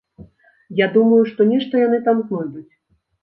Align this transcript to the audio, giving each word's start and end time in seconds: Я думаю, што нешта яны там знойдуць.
Я 0.79 0.87
думаю, 0.95 1.19
што 1.33 1.47
нешта 1.51 1.83
яны 1.85 1.99
там 2.09 2.23
знойдуць. 2.31 2.69